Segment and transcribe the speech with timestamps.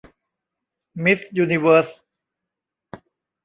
[1.03, 1.87] มิสยูนิเวิร์ส